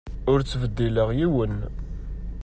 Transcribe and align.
Ur 0.31 0.39
ttbeddileɣ 0.41 1.09
yiwen. 1.17 1.55